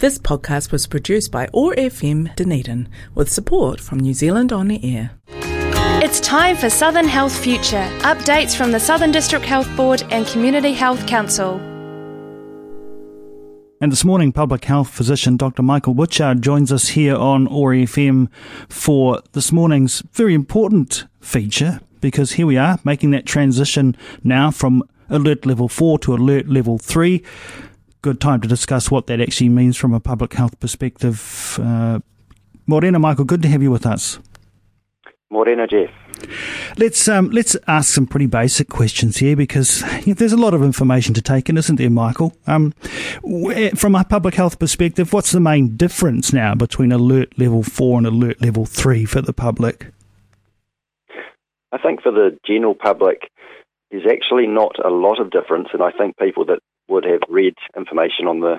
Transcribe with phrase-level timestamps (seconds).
[0.00, 4.82] This podcast was produced by OAR FM Dunedin with support from New Zealand On the
[4.82, 5.10] Air.
[6.02, 10.72] It's time for Southern Health Future updates from the Southern District Health Board and Community
[10.72, 11.56] Health Council.
[13.82, 15.62] And this morning, public health physician Dr.
[15.62, 18.28] Michael Butchard joins us here on OAR FM
[18.70, 23.94] for this morning's very important feature because here we are making that transition
[24.24, 27.22] now from alert level 4 to alert level 3
[28.02, 31.58] good time to discuss what that actually means from a public health perspective.
[31.62, 32.00] Uh,
[32.66, 34.18] Morena, Michael, good to have you with us.
[35.30, 35.90] Morena, Jeff.
[36.76, 40.54] Let's um, let's ask some pretty basic questions here because you know, there's a lot
[40.54, 42.34] of information to take in, isn't there, Michael?
[42.46, 42.72] Um,
[43.74, 48.06] from a public health perspective, what's the main difference now between alert level four and
[48.06, 49.92] alert level three for the public?
[51.72, 53.30] I think for the general public,
[53.90, 56.58] there's actually not a lot of difference, and I think people that
[56.90, 58.58] would have read information on the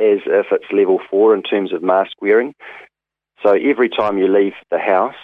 [0.00, 2.54] as if it's level four in terms of mask wearing.
[3.42, 5.14] So every time you leave the house,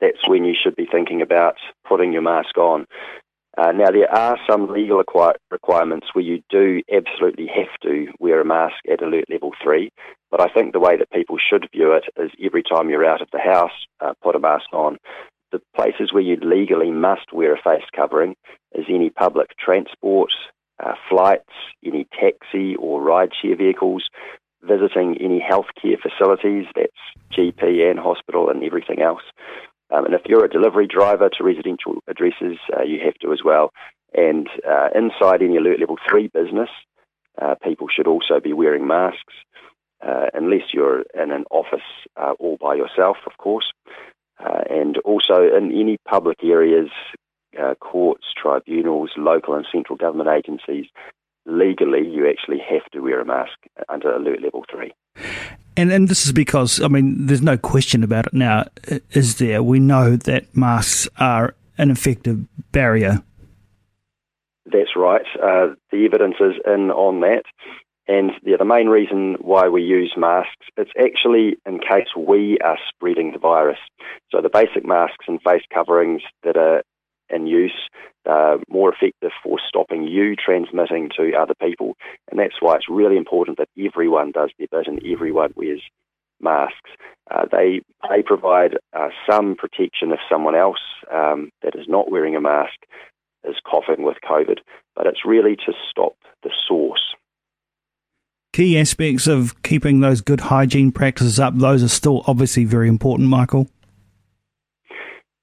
[0.00, 1.56] that's when you should be thinking about
[1.86, 2.86] putting your mask on.
[3.58, 5.02] Uh, now, there are some legal
[5.50, 9.90] requirements where you do absolutely have to wear a mask at alert level three,
[10.30, 13.22] but I think the way that people should view it is every time you're out
[13.22, 14.98] of the house, uh, put a mask on.
[15.50, 18.36] The places where you legally must wear a face covering
[18.72, 20.32] is any public transport,
[20.78, 21.52] uh, flights,
[21.84, 24.08] any taxi or rideshare vehicles,
[24.62, 26.92] visiting any healthcare facilities, that's
[27.32, 29.22] GP and hospital and everything else.
[29.92, 33.40] Um, and if you're a delivery driver to residential addresses, uh, you have to as
[33.44, 33.72] well.
[34.14, 36.68] And uh, inside any Alert Level 3 business,
[37.40, 39.34] uh, people should also be wearing masks,
[40.06, 41.86] uh, unless you're in an office
[42.16, 43.72] uh, all by yourself, of course.
[44.38, 46.88] Uh, and also in any public areas,
[47.80, 50.86] courts, tribunals, local and central government agencies,
[51.46, 53.58] legally you actually have to wear a mask
[53.88, 54.92] under Alert Level 3.
[55.76, 58.66] And and this is because I mean, there's no question about it now,
[59.10, 59.62] is there?
[59.62, 63.22] We know that masks are an effective barrier.
[64.66, 65.24] That's right.
[65.42, 67.44] Uh, the evidence is in on that.
[68.06, 72.78] And yeah, the main reason why we use masks, it's actually in case we are
[72.88, 73.78] spreading the virus.
[74.30, 76.82] So the basic masks and face coverings that are
[77.28, 77.88] in use
[78.30, 81.96] uh, more effective for stopping you transmitting to other people.
[82.30, 85.82] And that's why it's really important that everyone does their bit and everyone wears
[86.40, 86.90] masks.
[87.30, 90.80] Uh, they they provide uh, some protection if someone else
[91.12, 92.78] um, that is not wearing a mask
[93.44, 94.58] is coughing with COVID,
[94.94, 97.14] but it's really to stop the source.
[98.52, 103.28] Key aspects of keeping those good hygiene practices up, those are still obviously very important,
[103.28, 103.68] Michael.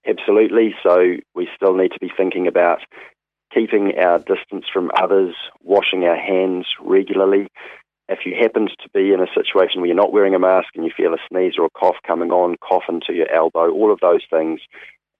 [0.07, 0.73] Absolutely.
[0.83, 2.79] So we still need to be thinking about
[3.53, 7.47] keeping our distance from others, washing our hands regularly.
[8.09, 10.85] If you happen to be in a situation where you're not wearing a mask and
[10.85, 13.99] you feel a sneeze or a cough coming on, cough into your elbow, all of
[13.99, 14.61] those things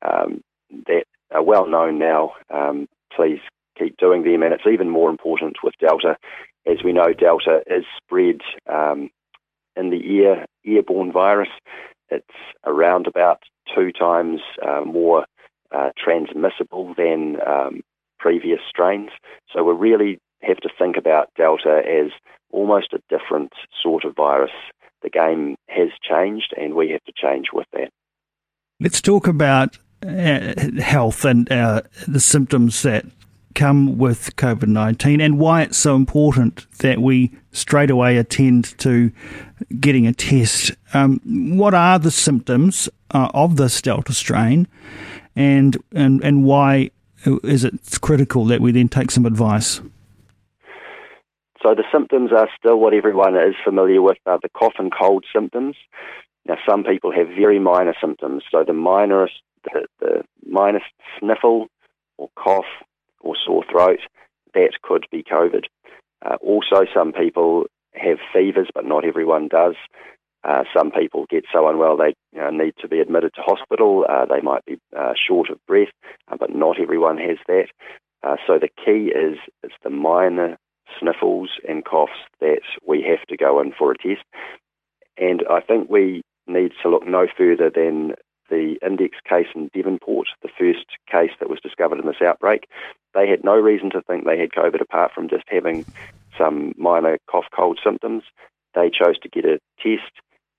[0.03, 0.41] um,
[0.87, 3.39] that are well known now, um, please
[3.77, 4.41] keep doing them.
[4.41, 6.15] And it's even more important with Delta.
[6.65, 8.39] As we know, Delta is spread
[8.71, 9.09] um,
[9.75, 11.49] in the air, airborne virus.
[12.09, 12.25] It's
[12.65, 13.41] around about
[13.73, 15.25] two times uh, more
[15.71, 17.81] uh, transmissible than um,
[18.19, 19.09] previous strains.
[19.53, 22.11] So we really have to think about Delta as
[22.51, 24.51] almost a different sort of virus.
[25.03, 27.89] The game has changed, and we have to change with that.
[28.79, 33.05] Let's talk about uh, health and uh, the symptoms that
[33.55, 39.11] come with COVID 19 and why it's so important that we straight away attend to
[39.79, 40.71] getting a test.
[40.93, 41.19] Um,
[41.57, 44.67] what are the symptoms uh, of this Delta strain
[45.35, 46.91] and, and, and why
[47.25, 49.81] is it critical that we then take some advice?
[51.63, 55.25] So the symptoms are still what everyone is familiar with, are the cough and cold
[55.33, 55.75] symptoms.
[56.47, 58.43] Now, some people have very minor symptoms.
[58.51, 59.27] So the minor,
[59.63, 60.81] the, the minor
[61.19, 61.67] sniffle
[62.17, 62.65] or cough
[63.19, 63.99] or sore throat,
[64.53, 65.65] that could be COVID.
[66.25, 69.75] Uh, also, some people have fevers, but not everyone does.
[70.43, 74.05] Uh, some people get so unwell they you know, need to be admitted to hospital.
[74.07, 75.89] Uh, they might be uh, short of breath,
[76.31, 77.67] uh, but not everyone has that.
[78.23, 80.57] Uh, so the key is it's the minor
[80.99, 84.23] sniffles and coughs that we have to go in for a test.
[85.17, 88.13] And I think we need to look no further than
[88.49, 92.67] the index case in Devonport, the first case that was discovered in this outbreak.
[93.13, 95.85] They had no reason to think they had COVID apart from just having
[96.37, 98.23] some minor cough cold symptoms.
[98.75, 100.11] They chose to get a test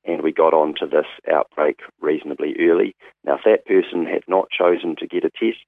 [0.05, 2.97] and we got on to this outbreak reasonably early.
[3.25, 5.59] Now, if that person had not chosen to get a test,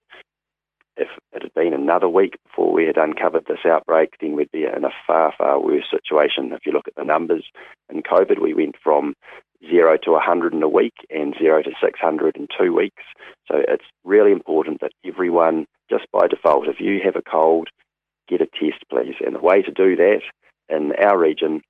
[0.96, 4.64] if it had been another week before we had uncovered this outbreak, then we'd be
[4.64, 6.52] in a far, far worse situation.
[6.52, 7.44] If you look at the numbers
[7.88, 9.14] in COVID, we went from
[9.68, 13.02] zero to 100 in a week and zero to 600 in two weeks.
[13.50, 17.68] So it's really important that everyone, just by default, if you have a cold,
[18.28, 19.16] get a test, please.
[19.24, 20.20] And the way to do that
[20.68, 21.62] in our region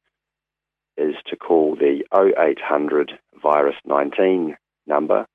[0.96, 4.56] is to call the 0800 virus 19
[4.86, 5.26] number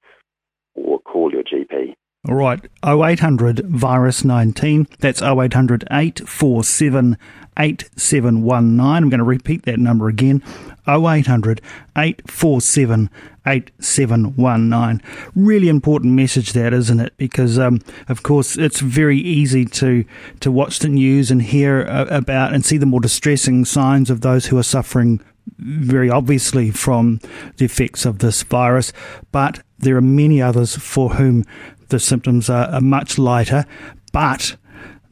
[0.75, 1.95] or call your GP.
[2.27, 4.88] All right, 0800 virus 19.
[5.00, 7.18] That's 0800 847
[7.57, 8.80] 8719.
[8.80, 10.42] I'm going to repeat that number again
[10.88, 11.62] 0800
[11.95, 13.10] 847
[13.45, 15.01] 8719.
[15.36, 17.13] Really important message that, isn't it?
[17.18, 17.80] Because, um,
[18.10, 20.04] of course, it's very easy to,
[20.39, 24.22] to watch the news and hear uh, about and see the more distressing signs of
[24.22, 25.22] those who are suffering
[25.57, 27.19] very obviously from
[27.57, 28.91] the effects of this virus,
[29.31, 31.43] but there are many others for whom
[31.89, 33.65] the symptoms are, are much lighter,
[34.11, 34.55] but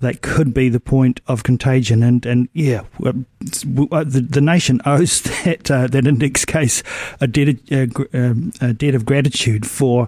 [0.04, 2.04] that could be the point of contagion.
[2.04, 6.84] And, and yeah, uh, the, the nation owes that uh, that index case
[7.20, 10.08] a debt, uh, um, a debt of gratitude for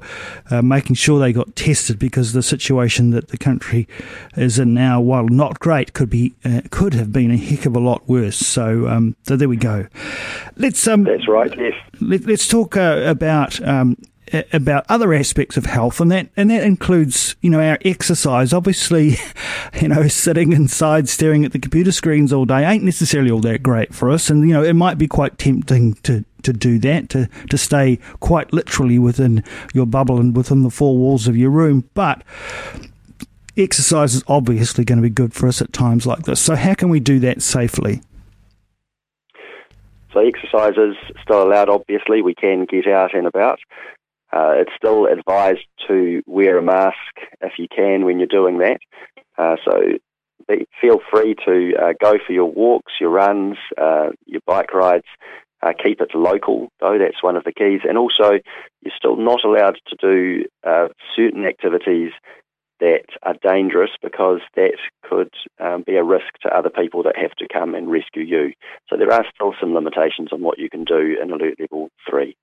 [0.51, 3.87] uh, making sure they got tested because the situation that the country
[4.35, 7.75] is in now, while not great, could be uh, could have been a heck of
[7.75, 8.37] a lot worse.
[8.37, 9.87] So, um, so there we go.
[10.57, 11.53] Let's um, that's right.
[11.57, 11.73] Yes.
[12.01, 13.97] Let, us talk uh, about um,
[14.51, 18.53] about other aspects of health, and that and that includes you know our exercise.
[18.53, 19.17] Obviously,
[19.81, 23.63] you know sitting inside staring at the computer screens all day ain't necessarily all that
[23.63, 27.09] great for us, and you know it might be quite tempting to to do that
[27.09, 29.43] to to stay quite literally within
[29.73, 32.23] your bubble and within the four walls of your room, but.
[33.57, 36.41] Exercise is obviously going to be good for us at times like this.
[36.41, 38.01] So, how can we do that safely?
[40.15, 42.21] So exercise is still allowed, obviously.
[42.21, 43.59] We can get out and about.
[44.35, 46.97] Uh, it's still advised to wear a mask
[47.41, 48.79] if you can when you're doing that.
[49.37, 49.81] Uh, so
[50.47, 55.05] be, feel free to uh, go for your walks, your runs, uh, your bike rides.
[55.61, 57.81] Uh, keep it local, though, that's one of the keys.
[57.87, 58.31] And also,
[58.81, 62.11] you're still not allowed to do uh, certain activities
[62.81, 64.73] that are dangerous because that
[65.09, 68.51] could um, be a risk to other people that have to come and rescue you.
[68.89, 72.35] So there are still some limitations on what you can do in alert level 3.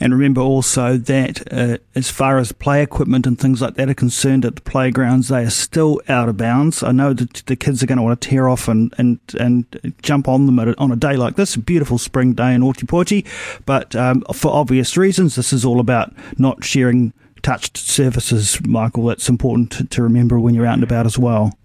[0.00, 3.94] And remember also that uh, as far as play equipment and things like that are
[3.94, 6.82] concerned at the playgrounds, they are still out of bounds.
[6.82, 9.94] I know that the kids are going to want to tear off and, and, and
[10.02, 13.26] jump on them on a day like this, a beautiful spring day in Ōtepoti.
[13.66, 17.12] But um, for obvious reasons, this is all about not sharing
[17.42, 19.06] touched surfaces, Michael.
[19.06, 21.58] That's important to, to remember when you're out and about as well.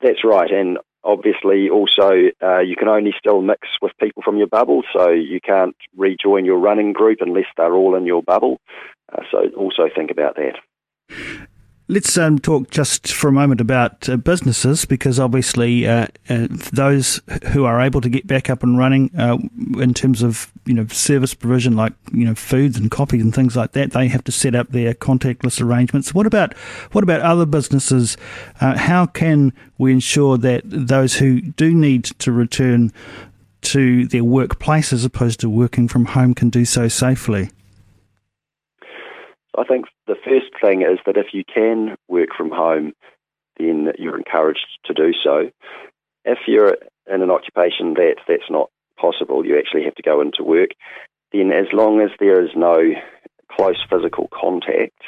[0.00, 0.50] That's right.
[0.50, 5.10] And obviously also uh, you can only still mix with people from your bubble, so
[5.10, 8.60] you can't rejoin your running group unless they're all in your bubble.
[9.12, 10.54] Uh, so also think about that.
[11.90, 17.20] Let's um, talk just for a moment about uh, businesses because obviously uh, uh, those
[17.48, 19.38] who are able to get back up and running uh,
[19.76, 23.56] in terms of you know service provision like you know foods and coffee and things
[23.56, 26.14] like that they have to set up their contactless arrangements.
[26.14, 26.56] What about
[26.92, 28.16] what about other businesses?
[28.60, 32.92] Uh, how can we ensure that those who do need to return
[33.62, 37.50] to their workplace as opposed to working from home can do so safely?
[39.60, 42.92] I think the first thing is that if you can work from home,
[43.58, 45.50] then you're encouraged to do so.
[46.24, 50.42] If you're in an occupation that that's not possible, you actually have to go into
[50.42, 50.70] work,
[51.32, 52.78] then as long as there is no
[53.52, 54.98] close physical contact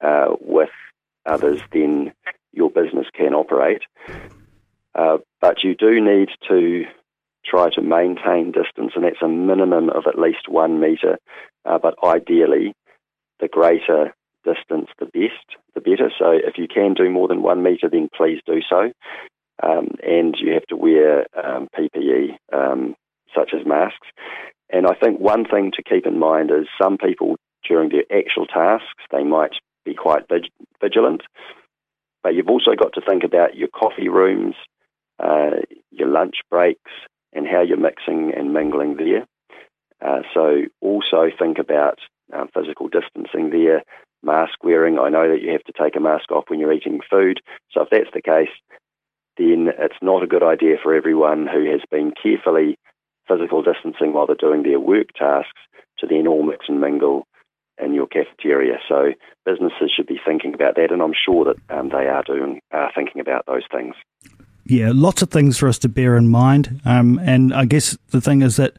[0.00, 0.70] uh, with
[1.24, 2.12] others, then
[2.52, 3.82] your business can operate.
[4.96, 6.84] Uh, but you do need to
[7.44, 11.18] try to maintain distance, and that's a minimum of at least one metre.
[11.64, 12.74] Uh, but ideally,
[13.42, 16.10] the greater distance, the best, the better.
[16.18, 18.92] So if you can do more than one metre, then please do so.
[19.62, 22.94] Um, and you have to wear um, PPE, um,
[23.36, 24.08] such as masks.
[24.70, 27.36] And I think one thing to keep in mind is some people
[27.68, 29.52] during their actual tasks, they might
[29.84, 30.22] be quite
[30.80, 31.22] vigilant.
[32.22, 34.54] But you've also got to think about your coffee rooms,
[35.22, 36.90] uh, your lunch breaks,
[37.32, 39.26] and how you're mixing and mingling there.
[40.00, 41.98] Uh, so also think about
[42.32, 43.82] uh, physical distancing there,
[44.22, 44.98] mask wearing.
[44.98, 47.40] I know that you have to take a mask off when you're eating food.
[47.70, 48.54] So if that's the case,
[49.36, 52.78] then it's not a good idea for everyone who has been carefully
[53.28, 55.60] physical distancing while they're doing their work tasks
[55.98, 57.26] to then all mix and mingle
[57.82, 58.78] in your cafeteria.
[58.88, 59.12] So
[59.46, 62.92] businesses should be thinking about that, and I'm sure that um, they are doing are
[62.94, 63.94] thinking about those things
[64.64, 66.80] yeah, lots of things for us to bear in mind.
[66.84, 68.76] Um, and I guess the thing is that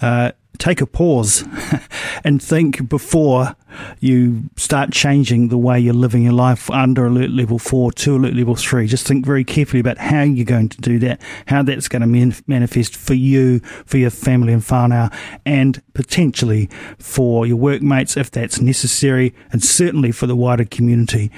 [0.00, 1.44] uh, take a pause
[2.24, 3.54] and think before
[4.00, 8.34] you start changing the way you're living your life under alert level four to alert
[8.34, 8.86] level three.
[8.86, 12.08] Just think very carefully about how you're going to do that, how that's going to
[12.08, 15.12] man- manifest for you, for your family and whānau,
[15.44, 21.30] and potentially for your workmates if that's necessary, and certainly for the wider community.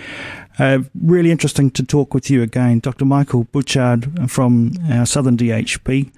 [0.59, 3.07] Uh, really interesting to talk with you again, Dr.
[3.07, 6.13] Michael Butchard from our Southern DHB.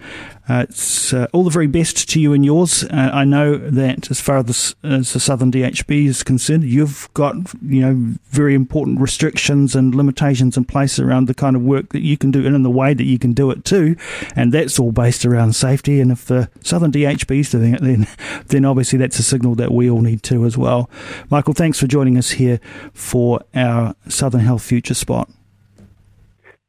[0.49, 2.83] Uh, it's uh, all the very best to you and yours.
[2.85, 7.37] Uh, I know that as far as, as the Southern DHB is concerned, you've got
[7.63, 12.03] you know very important restrictions and limitations in place around the kind of work that
[12.03, 13.95] you can do and in the way that you can do it too,
[14.35, 16.01] and that's all based around safety.
[16.01, 18.09] And if the Southern DHB is doing it, then
[18.47, 20.91] then obviously that's a signal that we all need to as well.
[21.31, 22.61] Michael, thanks for joining us here
[22.93, 25.31] for our Southern Health Future Spot.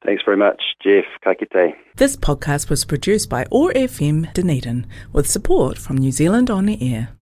[0.05, 1.05] Thanks very much, Jeff.
[1.23, 1.75] Ka kite.
[1.95, 7.15] This podcast was produced by OAR FM Dunedin with support from New Zealand On Air.